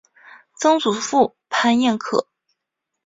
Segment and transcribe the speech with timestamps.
[0.57, 2.27] 曾祖父潘彦可。